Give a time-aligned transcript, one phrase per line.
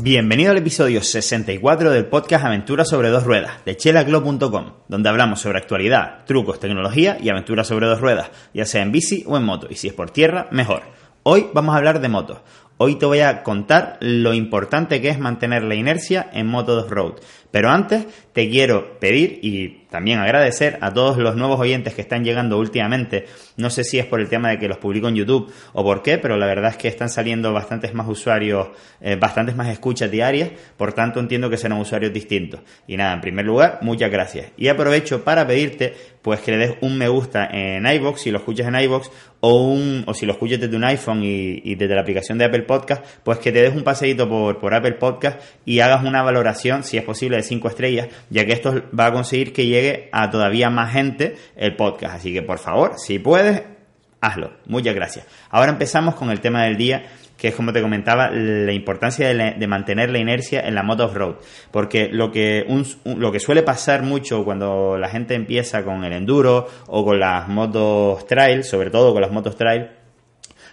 [0.00, 5.58] Bienvenido al episodio 64 del podcast Aventuras sobre dos ruedas de chelaclo.com, donde hablamos sobre
[5.58, 9.66] actualidad, trucos, tecnología y aventuras sobre dos ruedas, ya sea en bici o en moto,
[9.68, 10.84] y si es por tierra, mejor.
[11.24, 12.38] Hoy vamos a hablar de motos.
[12.80, 16.88] Hoy te voy a contar lo importante que es mantener la inercia en Moto 2
[16.88, 17.14] Road.
[17.50, 22.22] Pero antes te quiero pedir y también agradecer a todos los nuevos oyentes que están
[22.22, 23.24] llegando últimamente.
[23.56, 26.02] No sé si es por el tema de que los publico en YouTube o por
[26.02, 28.68] qué, pero la verdad es que están saliendo bastantes más usuarios,
[29.00, 32.60] eh, bastantes más escuchas diarias, por tanto entiendo que serán usuarios distintos.
[32.86, 34.52] Y nada, en primer lugar, muchas gracias.
[34.56, 38.38] Y aprovecho para pedirte pues que le des un me gusta en iBox si lo
[38.38, 39.10] escuchas en iBox
[39.40, 42.62] o un o si lo escuchas desde un iPhone y, desde la aplicación de Apple
[42.62, 46.84] Podcast, pues que te des un paseíto por, por Apple Podcast y hagas una valoración,
[46.84, 50.30] si es posible, de 5 estrellas, ya que esto va a conseguir que llegue a
[50.30, 52.16] todavía más gente el podcast.
[52.16, 53.62] Así que por favor, si puedes,
[54.20, 54.52] hazlo.
[54.66, 55.26] Muchas gracias.
[55.50, 57.04] Ahora empezamos con el tema del día
[57.38, 61.36] que es como te comentaba, la importancia de, mantener la inercia en la moto off-road.
[61.70, 62.66] Porque lo que,
[63.04, 67.48] lo que suele pasar mucho cuando la gente empieza con el enduro o con las
[67.48, 69.88] motos trail, sobre todo con las motos trail,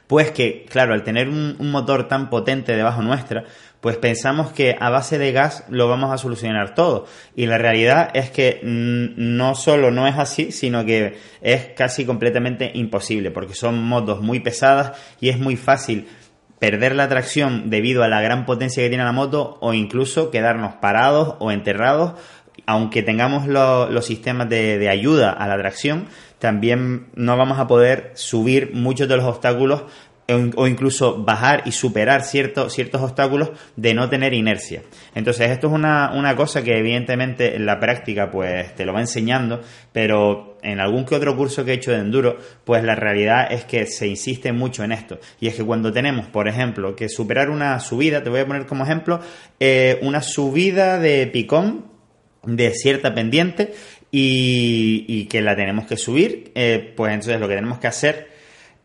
[0.07, 3.43] pues que, claro, al tener un, un motor tan potente debajo nuestra,
[3.85, 7.05] pues pensamos que a base de gas lo vamos a solucionar todo.
[7.35, 12.71] Y la realidad es que no solo no es así, sino que es casi completamente
[12.73, 16.07] imposible, porque son motos muy pesadas y es muy fácil
[16.57, 20.77] perder la tracción debido a la gran potencia que tiene la moto o incluso quedarnos
[20.77, 22.13] parados o enterrados
[22.65, 26.07] aunque tengamos los sistemas de, de, ayuda a la tracción,
[26.39, 29.83] también no vamos a poder subir muchos de los obstáculos
[30.27, 34.81] o incluso bajar y superar ciertos, ciertos obstáculos de no tener inercia.
[35.13, 39.01] Entonces esto es una, una, cosa que evidentemente en la práctica pues te lo va
[39.01, 43.51] enseñando, pero en algún que otro curso que he hecho de enduro, pues la realidad
[43.51, 45.19] es que se insiste mucho en esto.
[45.39, 48.65] Y es que cuando tenemos, por ejemplo, que superar una subida, te voy a poner
[48.65, 49.19] como ejemplo,
[49.59, 51.85] eh, una subida de picón
[52.43, 53.73] de cierta pendiente
[54.11, 58.34] y, que la tenemos que subir, eh, pues entonces lo que tenemos que hacer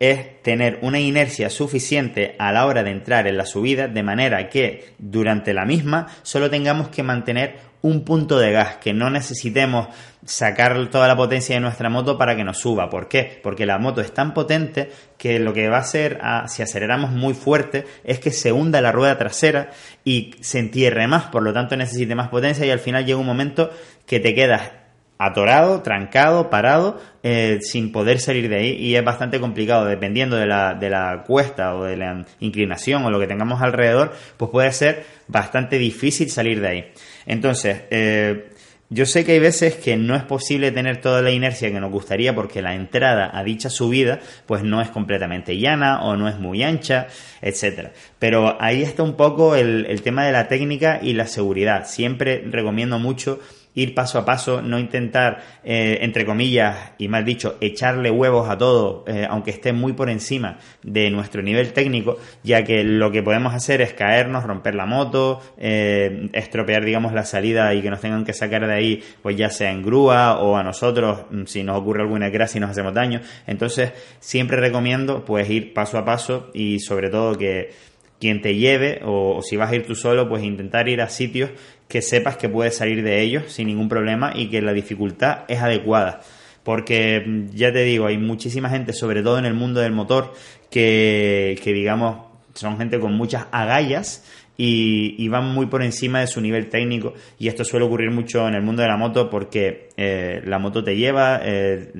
[0.01, 4.49] es tener una inercia suficiente a la hora de entrar en la subida, de manera
[4.49, 9.89] que durante la misma solo tengamos que mantener un punto de gas, que no necesitemos
[10.25, 12.91] sacar toda la potencia de nuestra moto para que nos suba.
[12.91, 13.41] ¿Por qué?
[13.43, 17.35] Porque la moto es tan potente que lo que va a hacer, si aceleramos muy
[17.35, 19.71] fuerte, es que se hunda la rueda trasera
[20.05, 23.27] y se entierre más, por lo tanto necesite más potencia y al final llega un
[23.27, 23.71] momento
[24.07, 24.80] que te quedas
[25.21, 30.47] atorado, trancado, parado, eh, sin poder salir de ahí y es bastante complicado, dependiendo de
[30.47, 34.73] la, de la cuesta o de la inclinación o lo que tengamos alrededor, pues puede
[34.73, 36.85] ser bastante difícil salir de ahí.
[37.27, 38.49] Entonces, eh,
[38.89, 41.93] yo sé que hay veces que no es posible tener toda la inercia que nos
[41.93, 46.39] gustaría porque la entrada a dicha subida pues no es completamente llana o no es
[46.39, 47.09] muy ancha,
[47.43, 47.93] etcétera.
[48.19, 51.87] Pero ahí está un poco el tema de la técnica y la seguridad.
[51.87, 53.39] Siempre recomiendo mucho
[53.75, 58.59] ir paso a paso, no intentar, eh, entre comillas, y mal dicho, echarle huevos a
[58.59, 63.23] todo, eh, aunque esté muy por encima de nuestro nivel técnico, ya que lo que
[63.23, 68.01] podemos hacer es caernos, romper la moto, eh, estropear, digamos, la salida y que nos
[68.01, 71.63] tengan que sacar de ahí, pues ya sea en grúa o a nosotros, mm, si
[71.63, 73.21] nos ocurre alguna gracia y nos hacemos daño.
[73.47, 77.90] Entonces, siempre recomiendo, pues, ir paso a paso y sobre todo que
[78.21, 81.51] quien te lleve o, si vas a ir tú solo, pues intentar ir a sitios
[81.89, 85.61] que sepas que puedes salir de ellos sin ningún problema y que la dificultad es
[85.61, 86.21] adecuada.
[86.63, 90.33] Porque mm, ya te digo, hay muchísima gente, sobre todo en el mundo del motor,
[90.71, 94.25] que, que digamos, son gente con muchas agallas
[94.63, 97.15] y, van muy por encima de su nivel técnico.
[97.39, 100.85] Y esto suele ocurrir mucho en el mundo de la moto porque eh, la moto
[100.85, 101.91] te lleva, eh,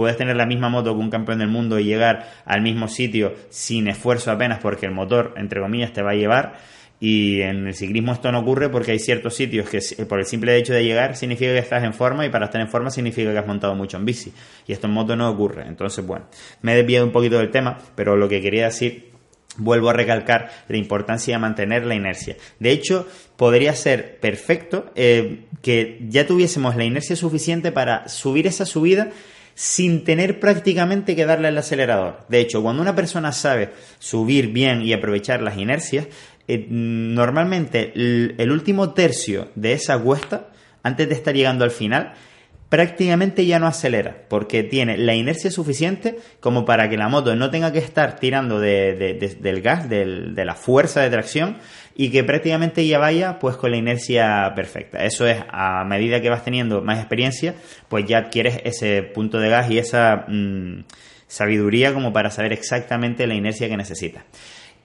[0.00, 3.34] puedes tener la misma moto que un campeón del mundo y llegar al mismo sitio
[3.50, 6.54] sin esfuerzo apenas porque el motor, entre comillas, te va a llevar.
[7.00, 10.56] Y en el ciclismo esto no ocurre porque hay ciertos sitios que por el simple
[10.56, 13.38] hecho de llegar significa que estás en forma y para estar en forma significa que
[13.38, 14.32] has montado mucho en bici.
[14.66, 15.66] Y esto en moto no ocurre.
[15.66, 16.24] Entonces, bueno,
[16.62, 19.10] me he desviado un poquito del tema, pero lo que quería decir
[19.58, 22.38] vuelvo a recalcar la importancia de mantener la inercia.
[22.58, 28.64] De hecho, podría ser perfecto eh, que ya tuviésemos la inercia suficiente para subir esa
[28.64, 29.10] subida
[29.54, 32.24] sin tener prácticamente que darle al acelerador.
[32.28, 36.06] De hecho, cuando una persona sabe subir bien y aprovechar las inercias,
[36.48, 40.48] eh, normalmente el, último tercio de esa cuesta,
[40.82, 42.14] antes de estar llegando al final,
[42.70, 47.50] prácticamente ya no acelera, porque tiene la inercia suficiente como para que la moto no
[47.50, 51.58] tenga que estar tirando del gas, de la fuerza de tracción,
[51.96, 55.04] y que prácticamente ya vaya pues con la inercia perfecta.
[55.04, 57.56] Eso es, a medida que vas teniendo más experiencia,
[57.88, 60.84] pues ya adquieres ese punto de gas y esa mm,
[61.26, 64.22] sabiduría como para saber exactamente la inercia que necesitas.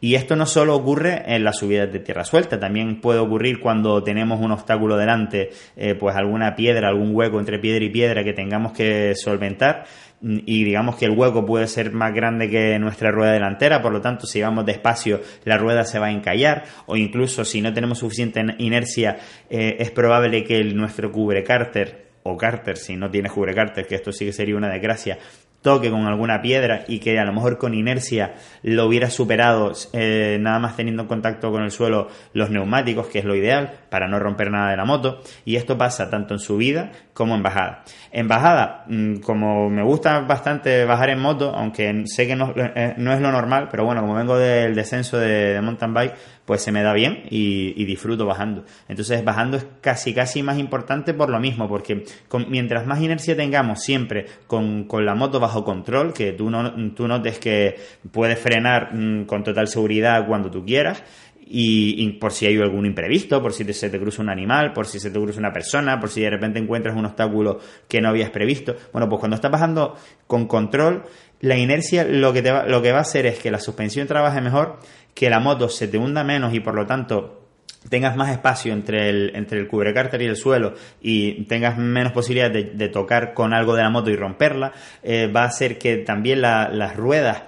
[0.01, 4.03] Y esto no solo ocurre en las subidas de tierra suelta, también puede ocurrir cuando
[4.03, 8.33] tenemos un obstáculo delante, eh, pues alguna piedra, algún hueco entre piedra y piedra que
[8.33, 9.85] tengamos que solventar
[10.21, 14.01] y digamos que el hueco puede ser más grande que nuestra rueda delantera, por lo
[14.01, 17.99] tanto si vamos despacio la rueda se va a encallar o incluso si no tenemos
[17.99, 19.17] suficiente inercia
[19.49, 23.95] eh, es probable que nuestro cubre cárter o cárter si no tiene cubre cárter, que
[23.95, 25.19] esto sí que sería una desgracia,
[25.65, 30.37] toque con alguna piedra y que a lo mejor con inercia lo hubiera superado eh,
[30.39, 34.07] nada más teniendo en contacto con el suelo los neumáticos, que es lo ideal para
[34.07, 35.21] no romper nada de la moto.
[35.43, 37.83] Y esto pasa tanto en subida como en bajada.
[38.11, 42.93] En bajada, mm, como me gusta bastante bajar en moto, aunque sé que no, eh,
[42.97, 46.13] no es lo normal, pero bueno, como vengo del descenso de, mountain bike,
[46.45, 48.65] pues se me da bien y, disfruto bajando.
[48.87, 52.03] Entonces bajando es casi casi más importante por lo mismo, porque
[52.49, 57.07] mientras más inercia tengamos siempre con, con la moto bajo control, que tú, no, tú
[57.07, 57.75] notes que
[58.11, 61.03] puedes frenar mm, con total seguridad cuando tú quieras.
[61.47, 64.99] Y, por si hay algún imprevisto, por si se te cruza un animal, por si
[64.99, 68.31] se te cruza una persona, por si de repente encuentras un obstáculo que no habías
[68.31, 68.75] previsto.
[68.91, 71.03] Bueno, pues cuando estás bajando con control,
[71.41, 74.07] la inercia lo que, te va, lo que va a hacer es que la suspensión
[74.07, 74.79] trabaje mejor,
[75.13, 77.44] que la moto se te hunda menos y por lo tanto
[77.89, 82.77] tengas más espacio entre el, entre el cubrecárter y el suelo y tengas menos posibilidades
[82.77, 84.73] de, tocar con algo de la moto y romperla,
[85.03, 87.43] eh, va a hacer que también las ruedas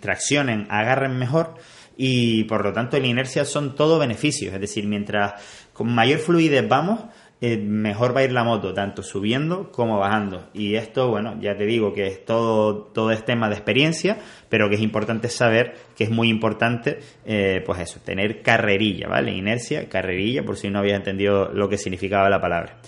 [0.00, 1.54] traccionen, agarren mejor
[1.96, 4.54] y por lo tanto la inercia son todo beneficios.
[4.54, 5.34] Es decir, mientras
[5.72, 7.00] con mayor fluidez vamos,
[7.40, 10.48] eh, mejor va a ir la moto, tanto subiendo como bajando.
[10.54, 14.68] Y esto, bueno, ya te digo que es todo, todo es tema de experiencia, pero
[14.68, 19.32] que es importante saber que es muy importante, eh, pues eso, tener carrerilla, ¿vale?
[19.32, 22.78] Inercia, carrerilla, por si no habías entendido lo que significaba la palabra.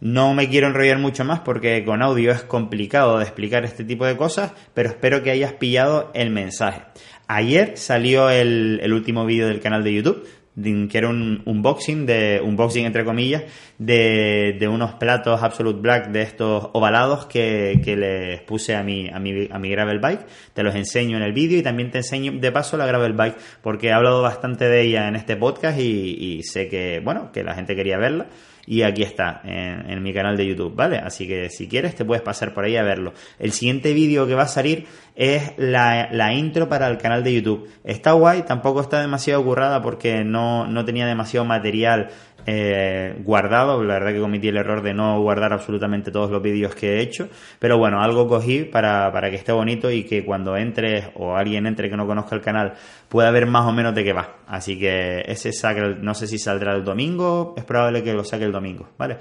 [0.00, 4.06] No me quiero enrollar mucho más porque con audio es complicado de explicar este tipo
[4.06, 6.82] de cosas, pero espero que hayas pillado el mensaje.
[7.26, 10.26] Ayer salió el, el último vídeo del canal de YouTube
[10.62, 13.44] que era un unboxing, de, unboxing entre comillas,
[13.78, 19.08] de, de unos platos Absolute Black de estos ovalados que, que les puse a mi,
[19.08, 20.26] a, mi, a mi gravel bike.
[20.54, 23.36] Te los enseño en el vídeo y también te enseño de paso la gravel bike
[23.62, 27.54] porque he hablado bastante de ella en este podcast y, sé que, bueno, que la
[27.54, 28.26] gente quería verla
[28.66, 30.98] y aquí está en, mi canal de YouTube, ¿vale?
[30.98, 33.14] Así que si quieres te puedes pasar por ahí a verlo.
[33.38, 37.32] El siguiente vídeo que va a salir es la, la, intro para el canal de
[37.32, 37.66] YouTube.
[37.82, 42.08] Está guay, tampoco está demasiado currada porque no, no tenía demasiado material
[42.46, 43.82] eh, guardado.
[43.84, 47.00] La verdad que cometí el error de no guardar absolutamente todos los vídeos que he
[47.00, 47.28] hecho.
[47.58, 51.66] Pero bueno, algo cogí para, para que esté bonito y que cuando entres o alguien
[51.66, 52.74] entre que no conozca el canal
[53.08, 54.36] pueda ver más o menos de qué va.
[54.46, 58.44] Así que ese saque, no sé si saldrá el domingo, es probable que lo saque
[58.44, 59.18] el domingo, ¿vale?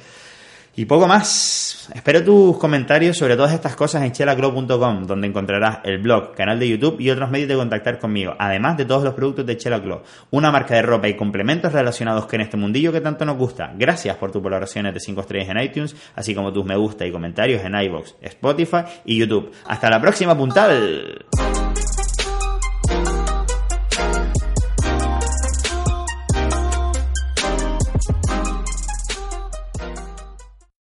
[0.80, 1.90] Y poco más.
[1.96, 6.70] Espero tus comentarios sobre todas estas cosas en chelaclo.com, donde encontrarás el blog, canal de
[6.70, 9.82] YouTube y otros medios de contactar conmigo, además de todos los productos de Chela
[10.30, 13.74] una marca de ropa y complementos relacionados con este mundillo que tanto nos gusta.
[13.76, 17.12] Gracias por tus valoraciones de 5 estrellas en iTunes, así como tus me gusta y
[17.12, 19.52] comentarios en iBox, Spotify y YouTube.
[19.66, 21.26] Hasta la próxima puntal.